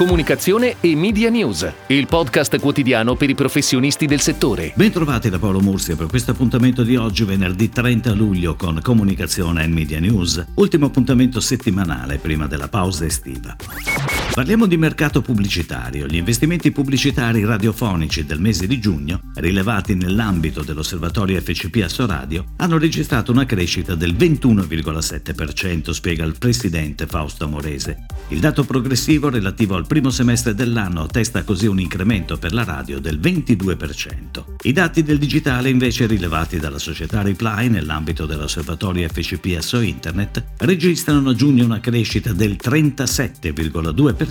Comunicazione 0.00 0.76
e 0.80 0.96
Media 0.96 1.28
News, 1.28 1.70
il 1.88 2.06
podcast 2.06 2.58
quotidiano 2.58 3.16
per 3.16 3.28
i 3.28 3.34
professionisti 3.34 4.06
del 4.06 4.20
settore. 4.20 4.72
Bentrovati 4.74 5.28
da 5.28 5.38
Paolo 5.38 5.60
Mursia 5.60 5.94
per 5.94 6.06
questo 6.06 6.30
appuntamento 6.30 6.82
di 6.82 6.96
oggi, 6.96 7.24
venerdì 7.24 7.68
30 7.68 8.14
luglio 8.14 8.56
con 8.56 8.80
Comunicazione 8.82 9.62
e 9.62 9.66
Media 9.66 10.00
News, 10.00 10.42
ultimo 10.54 10.86
appuntamento 10.86 11.38
settimanale 11.38 12.16
prima 12.16 12.46
della 12.46 12.68
pausa 12.68 13.04
estiva. 13.04 13.54
Parliamo 14.40 14.64
di 14.64 14.78
mercato 14.78 15.20
pubblicitario. 15.20 16.06
Gli 16.06 16.16
investimenti 16.16 16.70
pubblicitari 16.70 17.44
radiofonici 17.44 18.24
del 18.24 18.40
mese 18.40 18.66
di 18.66 18.80
giugno, 18.80 19.20
rilevati 19.34 19.94
nell'ambito 19.94 20.62
dell'osservatorio 20.62 21.38
FCP 21.38 21.82
Assoradio, 21.84 22.46
hanno 22.56 22.78
registrato 22.78 23.32
una 23.32 23.44
crescita 23.44 23.94
del 23.94 24.14
21,7%, 24.14 25.90
spiega 25.90 26.24
il 26.24 26.38
presidente 26.38 27.06
Fausto 27.06 27.44
Amorese. 27.44 28.06
Il 28.28 28.40
dato 28.40 28.64
progressivo 28.64 29.28
relativo 29.28 29.74
al 29.74 29.86
primo 29.86 30.08
semestre 30.08 30.54
dell'anno 30.54 31.02
attesta 31.02 31.44
così 31.44 31.66
un 31.66 31.78
incremento 31.78 32.38
per 32.38 32.54
la 32.54 32.64
radio 32.64 32.98
del 32.98 33.20
22%. 33.20 34.44
I 34.62 34.72
dati 34.72 35.02
del 35.02 35.18
digitale 35.18 35.68
invece 35.68 36.06
rilevati 36.06 36.58
dalla 36.58 36.78
società 36.78 37.20
Reply 37.20 37.68
nell'ambito 37.68 38.24
dell'osservatorio 38.24 39.06
FCP 39.06 39.58
SO 39.58 39.80
Internet 39.80 40.42
registrano 40.60 41.28
a 41.28 41.34
giugno 41.34 41.66
una 41.66 41.80
crescita 41.80 42.32
del 42.32 42.56
37,2% 42.58 44.28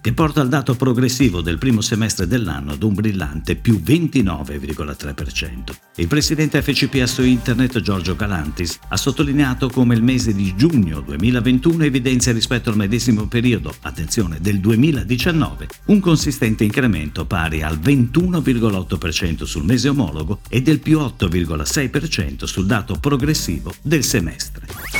che 0.00 0.12
porta 0.12 0.40
al 0.40 0.48
dato 0.48 0.74
progressivo 0.74 1.40
del 1.40 1.58
primo 1.58 1.80
semestre 1.80 2.26
dell'anno 2.26 2.72
ad 2.72 2.82
un 2.82 2.94
brillante 2.94 3.56
più 3.56 3.80
29,3%. 3.84 5.74
Il 5.96 6.06
presidente 6.06 6.62
FCP 6.62 7.04
SO 7.04 7.22
Internet 7.22 7.80
Giorgio 7.80 8.16
Galantis 8.16 8.78
ha 8.88 8.96
sottolineato 8.96 9.68
come 9.68 9.94
il 9.94 10.02
mese 10.02 10.34
di 10.34 10.54
giugno 10.56 11.00
2021 11.00 11.84
evidenzia 11.84 12.32
rispetto 12.32 12.70
al 12.70 12.76
medesimo 12.76 13.26
periodo, 13.26 13.74
attenzione, 13.80 14.38
del 14.40 14.58
2020 14.58 14.78
2019, 14.80 15.68
un 15.86 16.00
consistente 16.00 16.64
incremento 16.64 17.26
pari 17.26 17.62
al 17.62 17.78
21,8% 17.78 19.44
sul 19.44 19.64
mese 19.64 19.88
omologo 19.88 20.40
e 20.48 20.62
del 20.62 20.80
più 20.80 20.98
8,6% 20.98 22.44
sul 22.44 22.66
dato 22.66 22.94
progressivo 22.94 23.74
del 23.82 24.04
semestre. 24.04 24.99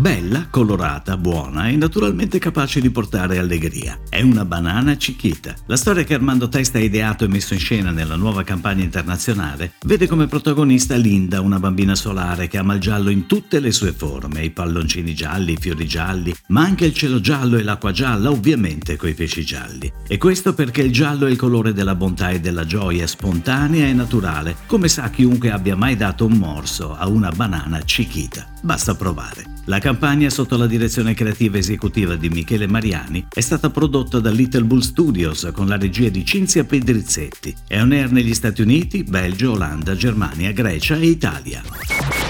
Bella, 0.00 0.48
colorata, 0.50 1.16
buona 1.16 1.68
e 1.68 1.76
naturalmente 1.76 2.38
capace 2.38 2.80
di 2.80 2.90
portare 2.90 3.38
allegria. 3.38 3.98
È 4.08 4.20
una 4.20 4.44
banana 4.44 4.94
Chiquita. 4.94 5.54
La 5.66 5.76
storia 5.76 6.02
che 6.02 6.14
Armando 6.14 6.48
Testa 6.48 6.78
ha 6.78 6.80
ideato 6.80 7.24
e 7.24 7.28
messo 7.28 7.54
in 7.54 7.60
scena 7.60 7.90
nella 7.90 8.16
nuova 8.16 8.42
campagna 8.42 8.82
internazionale 8.82 9.74
vede 9.84 10.08
come 10.08 10.26
protagonista 10.26 10.96
Linda, 10.96 11.40
una 11.40 11.60
bambina 11.60 11.94
solare 11.94 12.48
che 12.48 12.58
ama 12.58 12.74
il 12.74 12.80
giallo 12.80 13.10
in 13.10 13.26
tutte 13.26 13.60
le 13.60 13.70
sue 13.70 13.92
forme, 13.92 14.42
i 14.42 14.50
palloncini 14.50 15.14
gialli, 15.14 15.52
i 15.52 15.58
fiori 15.60 15.86
gialli, 15.86 16.34
ma 16.48 16.62
anche 16.62 16.86
il 16.86 16.94
cielo 16.94 17.20
giallo 17.20 17.56
e 17.56 17.62
l'acqua 17.62 17.92
gialla, 17.92 18.30
ovviamente 18.30 18.96
coi 18.96 19.14
pesci 19.14 19.44
gialli. 19.44 19.92
E 20.08 20.16
questo 20.16 20.54
perché 20.54 20.82
il 20.82 20.92
giallo 20.92 21.26
è 21.26 21.30
il 21.30 21.36
colore 21.36 21.72
della 21.72 21.94
bontà 21.94 22.30
e 22.30 22.40
della 22.40 22.64
gioia, 22.64 23.06
spontanea 23.06 23.86
e 23.86 23.92
naturale, 23.92 24.56
come 24.66 24.88
sa 24.88 25.10
chiunque 25.10 25.50
abbia 25.50 25.76
mai 25.76 25.96
dato 25.96 26.26
un 26.26 26.32
morso 26.32 26.96
a 26.96 27.06
una 27.08 27.30
banana 27.30 27.78
Chiquita. 27.80 28.48
Basta 28.62 28.94
provare. 28.94 29.60
La 29.66 29.78
campagna 29.82 30.30
sotto 30.30 30.56
la 30.56 30.68
direzione 30.68 31.12
creativa 31.12 31.58
esecutiva 31.58 32.14
di 32.14 32.28
Michele 32.28 32.68
Mariani 32.68 33.26
è 33.28 33.40
stata 33.40 33.68
prodotta 33.68 34.20
da 34.20 34.30
Little 34.30 34.62
Bull 34.62 34.78
Studios 34.78 35.50
con 35.52 35.66
la 35.66 35.76
regia 35.76 36.08
di 36.08 36.24
Cinzia 36.24 36.62
Pedrizzetti. 36.62 37.52
È 37.66 37.80
on 37.80 37.90
air 37.90 38.12
negli 38.12 38.32
Stati 38.32 38.62
Uniti, 38.62 39.02
Belgio, 39.02 39.50
Olanda, 39.50 39.96
Germania, 39.96 40.52
Grecia 40.52 40.94
e 40.94 41.06
Italia. 41.06 41.64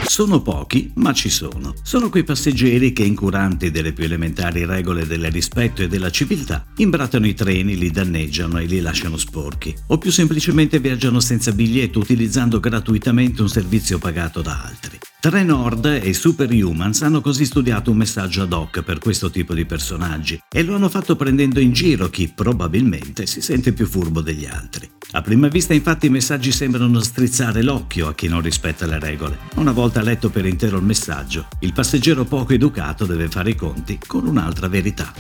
Sono 0.07 0.41
pochi, 0.41 0.93
ma 0.95 1.13
ci 1.13 1.29
sono. 1.29 1.75
Sono 1.83 2.09
quei 2.09 2.25
passeggeri 2.25 2.95
che, 2.95 3.05
incuranti 3.05 3.71
delle 3.71 3.93
più 3.93 4.05
elementari 4.05 4.65
regole 4.65 5.07
del 5.07 5.31
rispetto 5.31 5.83
e 5.83 5.89
della 5.89 6.11
civiltà, 6.11 6.65
imbrattano 6.77 7.27
i 7.27 7.35
treni, 7.35 7.77
li 7.77 7.91
danneggiano 7.91 8.61
e 8.61 8.65
li 8.65 8.81
lasciano 8.81 9.19
sporchi. 9.19 9.75
O 9.89 9.99
più 9.99 10.11
semplicemente 10.11 10.81
viaggiano 10.81 11.21
senza 11.21 11.53
biglietto 11.53 11.99
utilizzando 11.99 12.61
gratuitamente 12.61 13.43
un 13.43 13.51
servizio 13.51 13.99
pagato 13.99 14.41
da 14.41 14.63
altri. 14.65 14.99
Trenord 15.23 16.01
e 16.03 16.15
Superhumans 16.15 17.03
hanno 17.03 17.21
così 17.21 17.45
studiato 17.45 17.93
un 17.93 17.97
messaggio 17.97 18.43
ad 18.43 18.53
hoc 18.53 18.83
per 18.83 18.99
questo 18.99 19.31
tipo 19.31 19.55
di 19.55 19.65
personaggi 19.65 20.37
e 20.53 20.65
lo 20.65 20.75
hanno 20.75 20.89
fatto 20.89 21.15
prendendo 21.15 21.61
in 21.61 21.71
giro 21.73 22.09
chi 22.09 22.33
probabilmente 22.35 23.27
si 23.27 23.41
sente 23.41 23.73
più 23.73 23.87
furbo 23.87 24.21
degli 24.21 24.47
altri. 24.47 24.91
A 25.13 25.23
prima 25.23 25.47
vista 25.47 25.75
infatti 25.75 26.07
i 26.07 26.11
messaggi 26.11 26.51
sembrano 26.51 27.01
strizzare 27.01 27.63
l'occhio 27.63 28.09
a 28.09 28.15
chi 28.15 28.27
non 28.27 28.41
rispetta 28.41 28.85
le 28.85 28.99
regole. 28.99 29.39
Una 29.57 29.71
volta 29.71 30.03
letto 30.03 30.29
per 30.29 30.45
intero 30.45 30.79
il 30.79 30.85
messaggio, 30.85 31.47
il 31.61 31.73
passeggero 31.73 32.25
poco 32.25 32.55
educato 32.55 33.07
deve 33.07 33.29
fare 33.29 33.51
i 33.51 33.55
conti 33.55 34.01
con 34.05 34.27
un'altra 34.27 34.67
verità. 34.67 35.13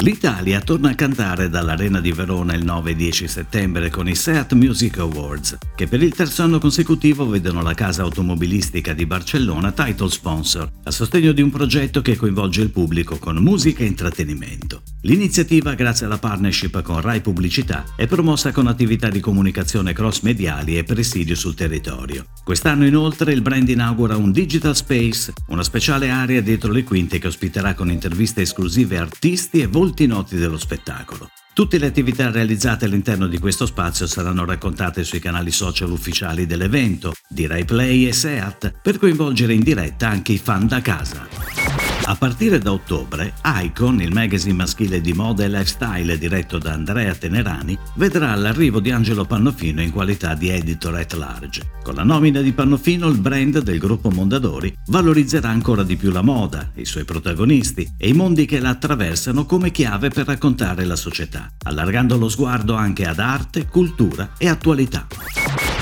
L'Italia 0.00 0.60
torna 0.60 0.90
a 0.90 0.94
cantare 0.94 1.48
dall'Arena 1.48 2.00
di 2.00 2.12
Verona 2.12 2.54
il 2.54 2.64
9 2.64 2.90
e 2.90 2.96
10 2.96 3.28
settembre 3.28 3.88
con 3.88 4.08
i 4.08 4.16
Seat 4.16 4.52
Music 4.54 4.98
Awards, 4.98 5.56
che 5.76 5.86
per 5.86 6.02
il 6.02 6.12
terzo 6.12 6.42
anno 6.42 6.58
consecutivo 6.58 7.28
vedono 7.28 7.62
la 7.62 7.74
casa 7.74 8.02
automobilistica 8.02 8.92
di 8.92 9.06
Barcellona 9.06 9.20
title 9.22 10.10
sponsor, 10.10 10.70
a 10.84 10.90
sostegno 10.90 11.32
di 11.32 11.42
un 11.42 11.50
progetto 11.50 12.02
che 12.02 12.16
coinvolge 12.16 12.62
il 12.62 12.70
pubblico 12.70 13.18
con 13.18 13.36
musica 13.36 13.82
e 13.82 13.86
intrattenimento. 13.86 14.82
L'iniziativa, 15.02 15.74
grazie 15.74 16.06
alla 16.06 16.18
partnership 16.18 16.82
con 16.82 17.00
Rai 17.00 17.20
Pubblicità, 17.20 17.84
è 17.96 18.06
promossa 18.06 18.52
con 18.52 18.66
attività 18.66 19.08
di 19.08 19.20
comunicazione 19.20 19.92
cross-mediali 19.92 20.78
e 20.78 20.84
presidio 20.84 21.34
sul 21.34 21.54
territorio. 21.54 22.26
Quest'anno 22.44 22.86
inoltre 22.86 23.32
il 23.32 23.42
brand 23.42 23.68
inaugura 23.68 24.16
un 24.16 24.32
Digital 24.32 24.76
Space, 24.76 25.32
una 25.48 25.62
speciale 25.62 26.10
area 26.10 26.40
dietro 26.40 26.72
le 26.72 26.84
quinte 26.84 27.18
che 27.18 27.26
ospiterà 27.26 27.74
con 27.74 27.90
interviste 27.90 28.42
esclusive 28.42 28.98
artisti 28.98 29.60
e 29.60 29.66
volti 29.66 30.06
noti 30.06 30.36
dello 30.36 30.58
spettacolo. 30.58 31.28
Tutte 31.54 31.76
le 31.76 31.84
attività 31.84 32.30
realizzate 32.30 32.86
all'interno 32.86 33.26
di 33.26 33.38
questo 33.38 33.66
spazio 33.66 34.06
saranno 34.06 34.46
raccontate 34.46 35.04
sui 35.04 35.18
canali 35.18 35.50
social 35.50 35.90
ufficiali 35.90 36.46
dell'evento, 36.46 37.12
di 37.28 37.46
RaiPlay 37.46 38.06
e 38.06 38.12
SEAT, 38.14 38.72
per 38.82 38.98
coinvolgere 38.98 39.52
in 39.52 39.62
diretta 39.62 40.08
anche 40.08 40.32
i 40.32 40.38
fan 40.38 40.66
da 40.66 40.80
casa. 40.80 41.51
A 42.04 42.16
partire 42.16 42.58
da 42.58 42.72
ottobre, 42.72 43.32
Icon, 43.44 44.02
il 44.02 44.12
magazine 44.12 44.54
maschile 44.54 45.00
di 45.00 45.12
moda 45.12 45.44
e 45.44 45.48
lifestyle 45.48 46.18
diretto 46.18 46.58
da 46.58 46.72
Andrea 46.72 47.14
Tenerani, 47.14 47.78
vedrà 47.94 48.34
l'arrivo 48.34 48.80
di 48.80 48.90
Angelo 48.90 49.24
Pannofino 49.24 49.80
in 49.80 49.92
qualità 49.92 50.34
di 50.34 50.48
editor 50.48 50.96
at 50.96 51.12
large. 51.12 51.62
Con 51.84 51.94
la 51.94 52.02
nomina 52.02 52.40
di 52.40 52.52
Pannofino, 52.52 53.06
il 53.08 53.18
brand 53.18 53.60
del 53.60 53.78
gruppo 53.78 54.10
Mondadori 54.10 54.74
valorizzerà 54.86 55.50
ancora 55.50 55.84
di 55.84 55.96
più 55.96 56.10
la 56.10 56.22
moda, 56.22 56.72
i 56.74 56.84
suoi 56.84 57.04
protagonisti 57.04 57.88
e 57.96 58.08
i 58.08 58.14
mondi 58.14 58.46
che 58.46 58.58
la 58.58 58.70
attraversano 58.70 59.46
come 59.46 59.70
chiave 59.70 60.08
per 60.08 60.26
raccontare 60.26 60.84
la 60.84 60.96
società, 60.96 61.52
allargando 61.62 62.18
lo 62.18 62.28
sguardo 62.28 62.74
anche 62.74 63.06
ad 63.06 63.20
arte, 63.20 63.66
cultura 63.66 64.32
e 64.38 64.48
attualità. 64.48 65.06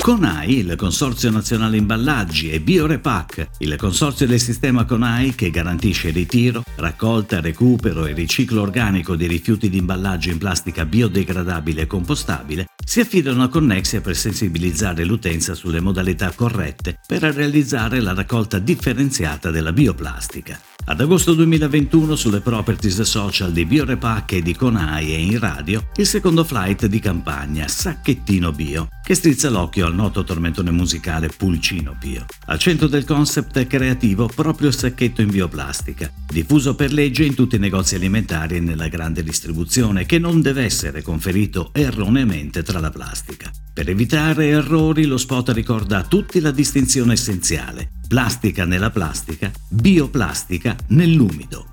CONAI, 0.01 0.59
il 0.59 0.77
Consorzio 0.77 1.31
Nazionale 1.31 1.77
Imballaggi, 1.77 2.51
e 2.51 2.61
Biorepack, 2.61 3.49
il 3.59 3.77
consorzio 3.77 4.27
del 4.27 4.41
sistema 4.41 4.87
CONAI 4.87 5.35
che 5.35 5.51
garantisce 5.51 6.09
ritiro, 6.09 6.63
raccolta, 6.77 7.41
recupero 7.41 8.07
e 8.07 8.15
riciclo 8.15 8.63
organico 8.63 9.15
di 9.15 9.27
rifiuti 9.27 9.69
di 9.69 9.77
imballaggio 9.77 10.31
in 10.31 10.39
plastica 10.39 10.87
biodegradabile 10.87 11.83
e 11.83 11.87
compostabile, 11.87 12.67
si 12.83 13.01
affidano 13.01 13.43
a 13.43 13.49
Connexia 13.49 14.01
per 14.01 14.17
sensibilizzare 14.17 15.05
l'utenza 15.05 15.55
sulle 15.55 15.81
modalità 15.81 16.33
corrette 16.35 16.99
per 17.07 17.23
realizzare 17.23 18.01
la 18.01 18.15
raccolta 18.15 18.59
differenziata 18.59 19.51
della 19.51 19.73
bioplastica. 19.73 20.70
Ad 20.87 21.01
agosto 21.01 21.35
2021 21.35 22.17
sulle 22.17 22.41
properties 22.41 23.01
social 23.03 23.53
di 23.53 23.65
Biorepack 23.65 24.33
e 24.33 24.43
di 24.43 24.57
Conai 24.57 25.15
e 25.15 25.21
in 25.21 25.39
radio 25.39 25.87
il 25.97 26.07
secondo 26.07 26.43
flight 26.43 26.87
di 26.87 26.99
campagna 26.99 27.69
Sacchettino 27.69 28.51
Bio 28.51 28.89
che 29.03 29.15
strizza 29.15 29.51
l'occhio 29.51 29.87
al 29.87 29.95
noto 29.95 30.25
tormentone 30.25 30.71
musicale 30.71 31.29
Pulcino 31.29 31.97
Bio. 31.99 32.25
Al 32.47 32.59
centro 32.59 32.87
del 32.87 33.05
concept 33.05 33.67
creativo 33.67 34.29
proprio 34.33 34.69
il 34.69 34.77
sacchetto 34.77 35.21
in 35.21 35.31
bioplastica, 35.31 36.11
diffuso 36.29 36.75
per 36.75 36.93
legge 36.93 37.25
in 37.25 37.35
tutti 37.35 37.57
i 37.57 37.61
negozi 37.61 37.97
alimentari 37.97 38.57
e 38.57 38.61
nella 38.61 38.89
grande 38.89 39.23
distribuzione 39.23 40.07
che 40.07 40.19
non 40.19 40.41
deve 40.41 40.65
essere 40.65 41.03
conferito 41.03 41.71
erroneamente 41.73 42.63
tra 42.63 42.81
la 42.81 42.91
plastica. 42.91 43.51
Per 43.73 43.89
evitare 43.89 44.49
errori 44.49 45.05
lo 45.05 45.19
spot 45.19 45.51
ricorda 45.51 45.99
a 45.99 46.05
tutti 46.05 46.41
la 46.41 46.51
distinzione 46.51 47.13
essenziale 47.13 47.99
plastica 48.11 48.65
nella 48.65 48.91
plastica, 48.91 49.53
bioplastica 49.69 50.75
nell'umido. 50.89 51.67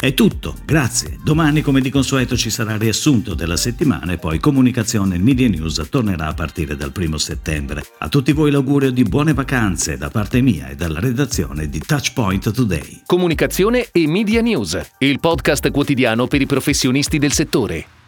È 0.00 0.12
tutto, 0.12 0.56
grazie. 0.64 1.20
Domani 1.22 1.60
come 1.60 1.80
di 1.80 1.88
consueto 1.88 2.36
ci 2.36 2.50
sarà 2.50 2.76
riassunto 2.76 3.34
della 3.34 3.56
settimana 3.56 4.10
e 4.10 4.18
poi 4.18 4.40
comunicazione 4.40 5.18
media 5.18 5.48
news 5.48 5.86
tornerà 5.88 6.26
a 6.26 6.34
partire 6.34 6.74
dal 6.74 6.90
primo 6.90 7.16
settembre. 7.16 7.84
A 7.98 8.08
tutti 8.08 8.32
voi 8.32 8.50
l'augurio 8.50 8.90
di 8.90 9.04
buone 9.04 9.34
vacanze 9.34 9.96
da 9.96 10.10
parte 10.10 10.40
mia 10.40 10.68
e 10.68 10.74
dalla 10.74 10.98
redazione 10.98 11.68
di 11.68 11.78
Touchpoint 11.78 12.50
Today. 12.50 13.02
Comunicazione 13.06 13.86
e 13.92 14.08
media 14.08 14.40
news, 14.40 14.76
il 14.98 15.20
podcast 15.20 15.70
quotidiano 15.70 16.26
per 16.26 16.40
i 16.40 16.46
professionisti 16.46 17.18
del 17.18 17.30
settore. 17.30 18.01